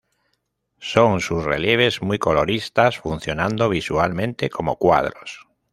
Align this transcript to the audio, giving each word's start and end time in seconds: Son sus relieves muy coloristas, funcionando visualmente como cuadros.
Son 0.79 1.19
sus 1.21 1.43
relieves 1.43 2.01
muy 2.01 2.17
coloristas, 2.17 2.97
funcionando 2.97 3.69
visualmente 3.69 4.49
como 4.49 4.77
cuadros. 4.77 5.47